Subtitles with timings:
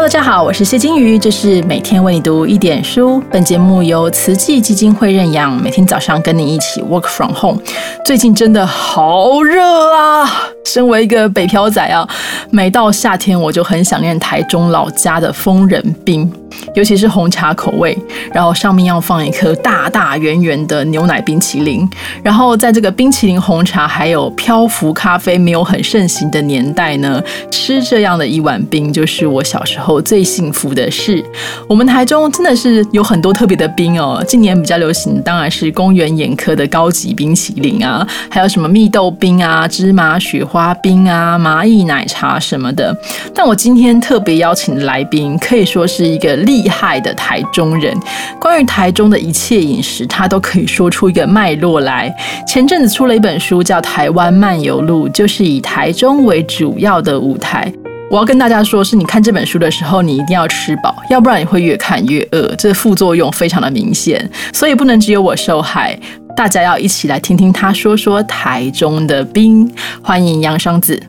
[0.00, 3.22] 大家好，我是谢金鱼，这是每天为你读一点书。
[3.30, 7.60] 本节目由慈济基金会认养，每天早上跟你一起 work from home。
[8.02, 9.62] 最近真的好热
[9.94, 10.26] 啊！
[10.64, 12.06] 身为一个北漂仔啊，
[12.50, 16.30] 每到夏天我就很想念台中老家的疯人冰。
[16.74, 17.96] 尤其是红茶口味，
[18.32, 21.88] 然后上面要放一颗大大圆圆的牛奶冰淇淋，
[22.22, 31.24] 然后在这个冰淇淋红茶还有漂浮咖啡没有很盛行的年代呢，吃这样的一碗冰就是我小时候最幸福的事。
[31.66, 42.92] 我们台中真的是有很多特别的冰哦，近年比较流行当然是公园眼科的高级冰淇淋啊，还有什么蜜豆冰啊、芝麻雪花冰啊、蚂蚁奶茶什么的。
[43.32, 46.40] 但我今天特别邀请的来宾可以说是一个。
[46.40, 47.94] 厉害的台中人，
[48.40, 52.12] 关于台中的一切饮食，他都可以说出一个脉络来。
[52.46, 57.70] 前阵子出了一本书，叫《台湾漫游录》，就是以台中为主要的舞台。
[58.10, 64.28] 我要跟大家说，是你看这本书的时候，你一定要吃饱，要不然你会越看越饿，这副作用非常的明显。
[64.52, 65.96] 所以不能只有我受害，
[66.36, 69.70] 大家要一起来听听他说说台中的冰。
[70.02, 71.00] 欢迎杨双子。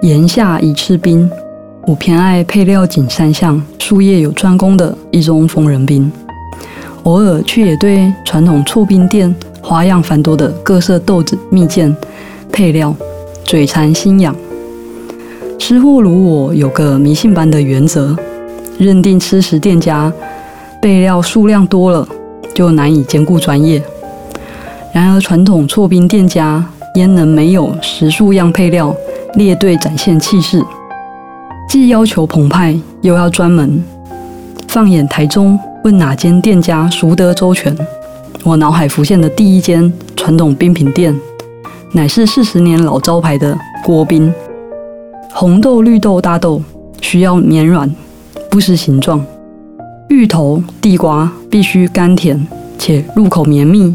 [0.00, 1.30] 炎夏已吃冰，
[1.86, 6.10] 我偏爱配料仅三项、术业有专攻的一种疯人冰。
[7.04, 11.94] 偶尔却也对传统醋冰店花样繁多的各色豆子、蜜饯、
[12.50, 12.94] 配料
[13.44, 14.34] 嘴馋心痒。
[15.58, 18.16] 吃货如我有个迷信般的原则，
[18.78, 20.12] 认定吃食店家
[20.84, 22.06] 备料数量多了
[22.54, 23.82] 就难以兼顾专业。
[24.92, 26.62] 然而传统错冰店家
[26.96, 28.94] 焉能没有十数样配料？
[29.36, 30.62] 列队展现气势，
[31.66, 33.82] 既要求澎湃，又要专门。
[34.68, 37.74] 放眼台中，问哪间店家熟得周全？
[38.42, 41.18] 我脑海浮现的第一间传统冰品店，
[41.92, 44.30] 乃是四十年老招牌的郭冰。
[45.32, 46.62] 红豆、绿豆、大豆
[47.00, 47.90] 需要绵软，
[48.50, 49.18] 不失形状；
[50.08, 52.46] 芋头、地瓜必须甘甜
[52.78, 53.94] 且入口绵密。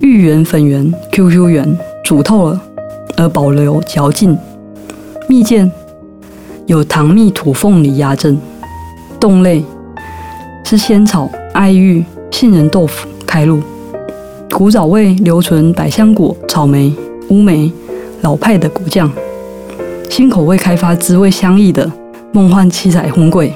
[0.00, 2.62] 芋圆、粉圆、QQ 圆，煮透了。
[3.18, 4.36] 而保留嚼劲。
[5.26, 5.72] 蜜饯
[6.66, 8.38] 有糖蜜土凤梨压阵，
[9.18, 9.64] 冻类
[10.64, 13.62] 是仙草、爱玉、杏仁豆腐开路。
[14.50, 16.92] 古早味留存百香果、草莓、
[17.30, 17.72] 乌梅，
[18.20, 19.10] 老派的果酱。
[20.10, 21.90] 新口味开发滋味相异的
[22.32, 23.54] 梦幻七彩荤桂。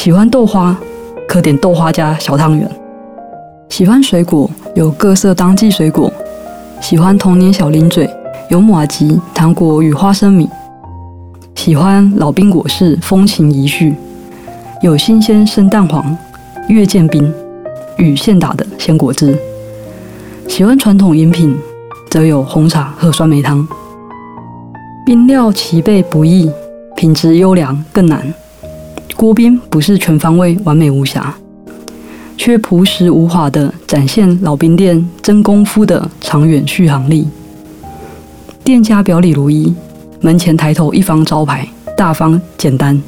[0.00, 0.78] 喜欢豆花，
[1.26, 2.70] 可点豆花加小汤圆。
[3.68, 6.08] 喜欢水果，有各色当季水果。
[6.80, 8.08] 喜欢童年小零嘴。
[8.48, 10.48] 有马吉糖果与花生米，
[11.56, 13.92] 喜欢老冰果式风情遗绪。
[14.82, 16.16] 有新鲜生蛋黄、
[16.68, 17.34] 月见冰
[17.96, 19.36] 与现打的鲜果汁。
[20.46, 21.58] 喜欢传统饮品，
[22.08, 23.66] 则有红茶和酸梅汤。
[25.04, 26.48] 冰料齐备不易，
[26.94, 28.32] 品质优良更难。
[29.18, 31.34] 锅冰不是全方位完美无瑕，
[32.36, 37.26] 却朴实无华的展现老冰店真功夫的长远续航力。
[38.62, 39.74] 店家表里如一，
[40.20, 43.02] 门前抬头一方招牌，大方简单，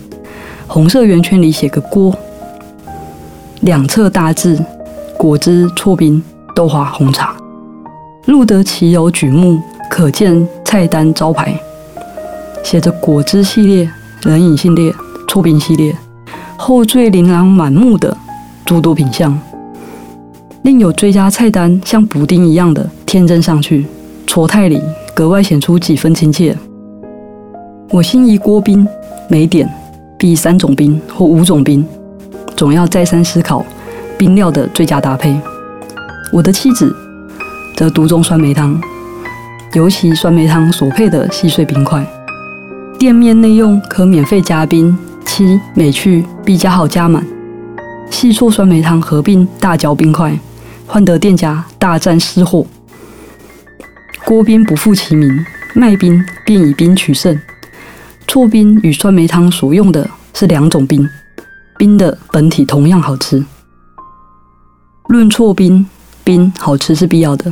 [0.67, 2.13] 红色圆圈里写个“锅”，
[3.63, 4.61] 两侧大字
[5.17, 6.21] “果汁错冰
[6.57, 7.37] 豆花红茶”，
[8.27, 11.55] 入得其有举目可见菜单招牌，
[12.65, 13.89] 写着果汁系列、
[14.25, 14.93] 冷饮系列、
[15.31, 15.97] 错冰系列，
[16.57, 18.17] 后缀琳琅满目的
[18.65, 19.39] 诸多品相，
[20.63, 23.87] 另有追加菜单像补丁一样的添增上去，
[24.27, 24.83] 戳太里。
[25.15, 26.57] 格外显出几分亲切。
[27.91, 28.85] 我心仪锅冰，
[29.29, 29.73] 每点
[30.19, 31.87] 必三种冰或五种冰，
[32.57, 33.65] 总要再三思考
[34.19, 35.41] 冰料的最佳搭配。
[36.33, 36.93] 我的妻子
[37.77, 38.77] 则独钟酸梅汤，
[39.75, 42.05] 尤其酸梅汤所配的细碎冰块。
[42.99, 44.99] 店面内用可免费加冰，
[45.41, 47.27] 七每去必加好加满。
[48.11, 50.39] 细醋酸梅汤合并大嚼冰块，
[50.87, 52.67] 换得店家大战失火。
[54.27, 55.43] 锅冰不负其名，
[55.75, 57.41] 卖冰便以冰取胜。
[58.29, 61.09] 醋冰与酸梅汤所用的是两种冰，
[61.79, 63.43] 冰的本体同样好吃。
[65.09, 65.87] 论错冰，
[66.23, 67.51] 冰好吃是必要的。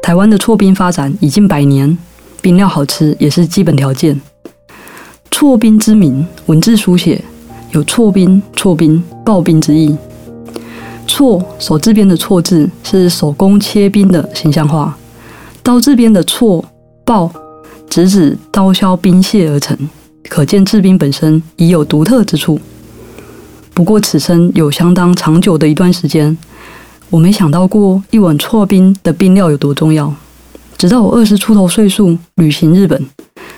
[0.00, 1.98] 台湾的错冰发展已近百年，
[2.40, 4.20] 冰料好吃也是基本条件。
[5.38, 7.22] 错冰之名，文字书写
[7.72, 9.94] 有错冰、错冰、刨冰之意。
[11.06, 14.96] 错手字边的错字是手工切冰的形象化。
[15.62, 16.64] 刀字边的“错
[17.04, 17.30] ”“爆”
[17.90, 19.76] 直指刀削冰屑而成，
[20.26, 22.58] 可见制冰本身已有独特之处。
[23.74, 26.34] 不过此生有相当长久的一段时间，
[27.10, 30.14] 我没想到过一碗错冰的冰料有多重要。
[30.78, 33.06] 直到我二十出头岁数，旅行日本，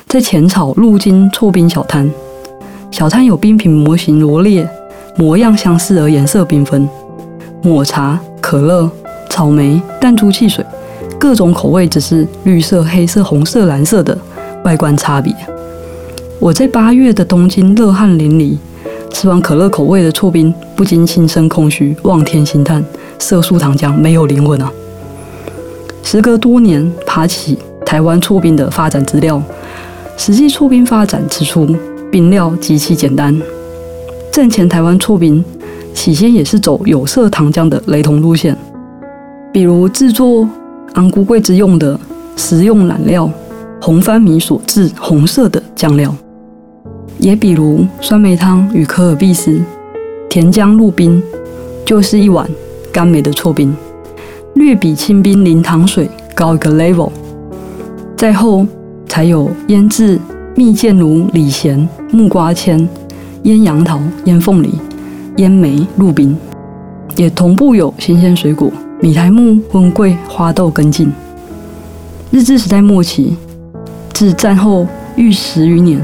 [0.08, 2.10] 在浅草路金错冰小摊，
[2.90, 4.66] 小摊有冰品模型罗列，
[5.16, 6.88] 模样相似而颜色缤纷，
[7.62, 8.90] 抹茶、可乐、
[9.28, 10.64] 草莓、弹珠汽水，
[11.18, 14.16] 各种口味只是绿色、黑色、红色、蓝色的
[14.64, 15.30] 外观差别。
[16.40, 18.56] 我在八月的东京热汗淋漓，
[19.12, 22.82] 吃完可乐口味的错冰，不禁心生空虚，望天兴叹：
[23.18, 24.72] 色素糖浆没有灵魂啊！
[26.02, 29.42] 时隔多年，爬起台湾错冰的发展资料，
[30.18, 31.64] 实际错冰发展之初，
[32.10, 33.40] 冰料极其简单。
[34.32, 35.42] 战前台湾错冰
[35.94, 38.54] 起先也是走有色糖浆的雷同路线，
[39.52, 40.46] 比如制作
[40.94, 41.98] 昂菇桂枝用的
[42.34, 43.30] 食用染料
[43.80, 46.12] 红番米所制红色的酱料。
[47.18, 49.60] 也比如酸梅汤与可尔必斯，
[50.28, 51.22] 甜浆入冰，
[51.84, 52.48] 就是一碗
[52.92, 53.74] 甘美的错冰，
[54.54, 57.10] 略比清冰零糖水高一个 level。
[58.16, 58.66] 再后
[59.08, 60.18] 才有腌制
[60.54, 62.88] 蜜饯如、李咸、木瓜签、
[63.44, 64.70] 腌杨桃、腌凤梨、
[65.36, 66.36] 腌梅入冰，
[67.16, 68.70] 也同步有新鲜水果
[69.00, 71.12] 米苔木、荤桂、花豆跟进。
[72.30, 73.36] 日治时代末期
[74.12, 76.00] 至战后逾十余年。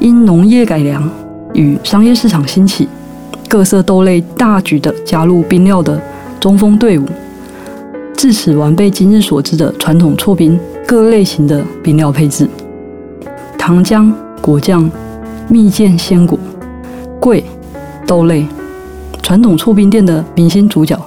[0.00, 1.08] 因农业改良
[1.54, 2.88] 与商业市场兴起，
[3.48, 6.00] 各色豆类大举的加入冰料的
[6.38, 7.04] 中锋队伍，
[8.18, 12.48] 至此完备今日所知的传统错冰各类型的冰料配置：
[13.56, 14.12] 糖浆、
[14.42, 14.90] 果酱、
[15.46, 16.36] 蜜饯、鲜果、
[17.20, 17.44] 桂、
[18.08, 18.44] 豆类。
[19.22, 21.00] 传统错冰店的明星主角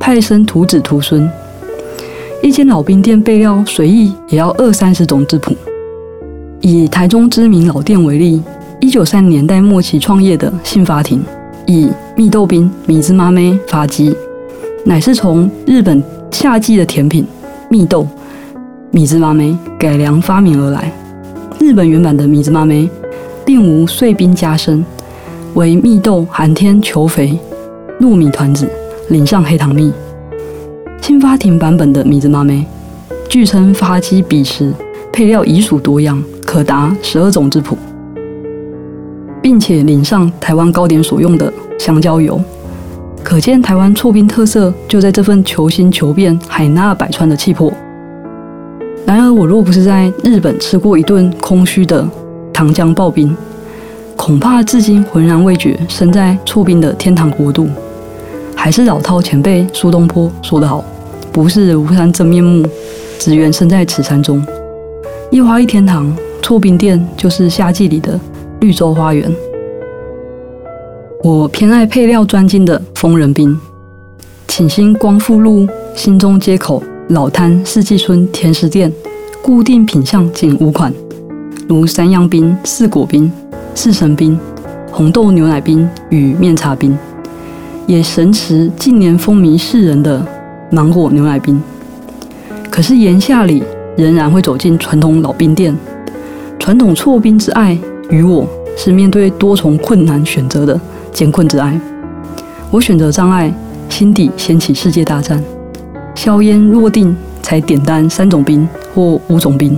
[0.00, 1.30] 派生徒子徒孙，
[2.42, 5.54] 一间老冰店备料随意也要二三十种质谱。
[6.60, 8.42] 以台中知名老店为例，
[8.80, 11.22] 一九三年代末期创业的信发亭，
[11.66, 14.12] 以蜜豆冰、米芝麻妹发迹，
[14.84, 17.26] 乃是从日本夏季的甜品
[17.68, 18.06] 蜜豆、
[18.90, 20.92] 米芝麻梅改良发明而来。
[21.58, 22.88] 日本原版的米芝麻梅
[23.44, 24.84] 并无碎冰加生，
[25.54, 27.38] 为蜜豆寒天求肥，
[28.00, 28.70] 糯米团子
[29.08, 29.92] 淋上黑糖蜜。
[31.00, 32.64] 新发亭版本的米芝麻梅，
[33.28, 34.72] 据称发迹彼时
[35.12, 36.22] 配料已属多样。
[36.44, 37.76] 可达十二种质谱，
[39.42, 42.40] 并且淋上台湾糕点所用的香蕉油，
[43.28, 47.70] 可见台湾错冰特色就在这份求新求变、海纳百川的气魄。
[49.04, 52.08] 然而，我若不是在日本吃过一顿空虚的
[52.54, 53.36] 糖浆刨冰，
[54.16, 57.68] 恐怕至今浑然未觉身在错冰的天堂国度。
[58.56, 60.82] 还是老饕前辈苏东坡说得好
[61.30, 62.66] ：“不是庐山真面目，
[63.18, 64.42] 只缘身在此山中。”
[65.30, 66.10] 一花一天堂。
[66.40, 68.18] 错冰店就是夏季里的
[68.60, 69.30] 绿洲花园。
[71.24, 73.58] 我偏爱配料专精的疯人冰，
[74.46, 75.66] 请星光复路
[75.96, 78.92] 新中街口老摊四季春甜食店，
[79.42, 80.94] 固定品相仅五款，
[81.68, 83.30] 如山羊冰、四果冰、
[83.74, 84.38] 四神冰、
[84.92, 86.96] 红豆牛奶冰与面茶冰，
[87.88, 90.24] 也神驰近年风靡世人的
[90.70, 91.60] 芒果牛奶冰。
[92.70, 93.64] 可是炎夏里
[93.96, 95.76] 仍然会走进传统老冰店。
[96.60, 97.76] 传统错冰之爱
[98.10, 100.80] 与我是面对多重困难选择的
[101.18, 101.76] 艰困之爱。
[102.70, 103.52] 我选择障碍，
[103.88, 105.42] 心底掀起世界大战。
[106.14, 109.76] 硝烟落定，才点单三种冰或五种冰。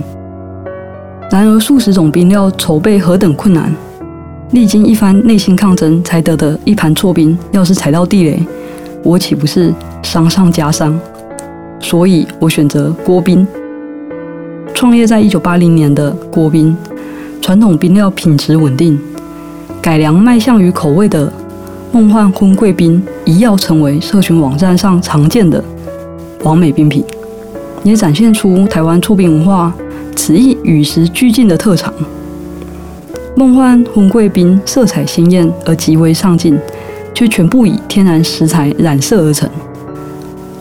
[1.31, 3.73] 然而数十种冰料筹备何等困难，
[4.51, 8.45] 历经一番内心抗争才得的一盘错冰，要是踩到地雷，
[9.01, 9.73] 我岂不是
[10.03, 10.95] 伤上加伤？
[11.79, 13.47] 所以我选择锅冰。
[14.75, 16.77] 创业在一九八零年的国冰，
[17.41, 18.99] 传统冰料品质稳定，
[19.81, 21.31] 改良卖相与口味的
[21.91, 25.61] 梦幻荤桂冰，一跃成为社群网站上常见的
[26.43, 27.03] 完美冰品，
[27.83, 29.73] 也展现出台湾出冰文化
[30.15, 31.91] 此一与时俱进的特长。
[33.35, 36.59] 梦幻荤桂冰色彩鲜艳而极为上镜，
[37.11, 39.49] 却全部以天然食材染色而成，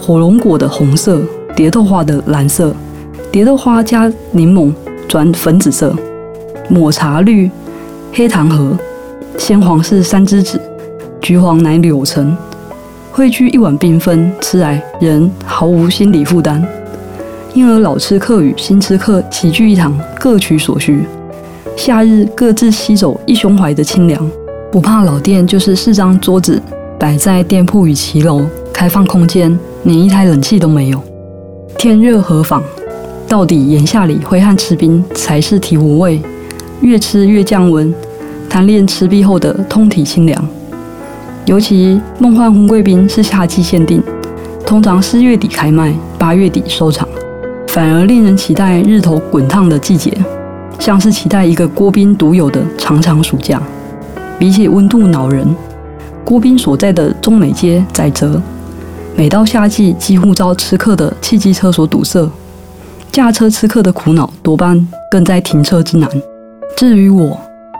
[0.00, 1.20] 火龙果的红色，
[1.54, 2.74] 蝶豆花的蓝色。
[3.30, 4.72] 蝶豆花加柠檬
[5.06, 5.94] 转粉紫色，
[6.70, 7.48] 抹茶绿，
[8.12, 8.76] 黑糖核，
[9.40, 10.60] 鲜黄是三只子，
[11.18, 12.36] 橘黄乃柳橙，
[13.10, 16.62] 汇聚一碗缤纷，吃来人毫无心理负担。
[17.54, 21.06] 因而老吃客与新吃客齐聚一堂，各取所需。
[21.74, 24.30] 夏日各自吸走一胸怀的清凉，
[24.70, 26.60] 不怕老店就是四张桌子
[26.98, 28.42] 摆在店铺与骑楼，
[28.74, 31.02] 开放空间连一台冷气都没有，
[31.78, 32.62] 天热何妨？
[33.26, 36.20] 到底炎夏里挥汗吃冰才是体无味，
[36.82, 37.92] 越吃越降温，
[38.50, 40.48] 贪恋吃毕后的通体清凉。
[41.46, 44.02] 尤其梦幻红贵宾是夏季限定，
[44.66, 47.08] 通常四月底开卖，八月底收场。
[47.68, 50.12] 反而令人期待日头滚烫的季节，
[50.80, 53.62] 像是期待一个郭宾独有的长长暑假。
[54.38, 55.46] 比起温度恼人，
[56.24, 58.42] 郭宾所在的中美街窄泽，
[59.16, 62.28] 每到夏季几乎遭吃客的汽机车所堵塞，
[63.12, 66.08] 驾车吃客的苦恼多半更在停车之难。
[66.76, 67.38] 至于我，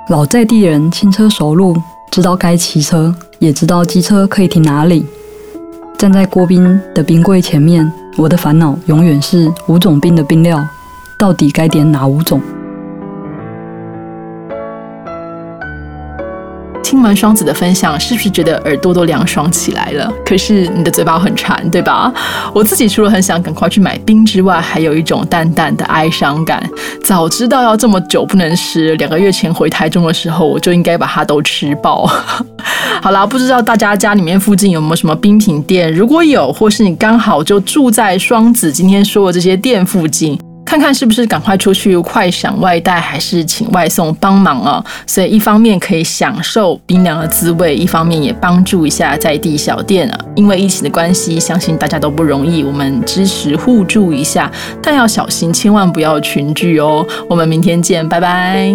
[0.09, 1.76] 老在地人，轻车熟路，
[2.11, 5.07] 知道该骑车，也知道机车可以停哪里。
[5.97, 10.66] 站在郭冰的冰柜前面，我的烦恼永远是五种冰的冰料，
[11.16, 12.40] 到底该点哪五种？
[16.90, 20.12] 听完双子的分享，是不是觉得耳朵都凉爽起来了？
[20.26, 22.12] 可是你的嘴巴很馋，对吧？
[22.52, 26.68] 我自己除了很想赶快去买冰之外，还有一种淡淡的哀伤感。
[27.04, 32.11] 早知道要这么久不能吃，两个月前回台中的时候，我就应该把它都吃爆。
[33.00, 35.92] 好啦，不知道大家家里面附近有没有什么冰品店？
[35.92, 40.37] 如果有，或是你刚好就住在双子今天说的这些店附近。
[40.70, 44.84] 看看是不是赶快出去快闪外带，还是请外送帮忙啊？
[45.04, 50.18] 所以一方面可以享受冰凉的滋味，一方面也帮助一下在地小店啊。
[50.36, 54.48] 因为疫情的关系，相信大家都不容易，我们支持互助一下，
[54.80, 57.04] 但要小心，千万不要群聚哦。
[57.28, 58.72] 我们明天见，拜拜。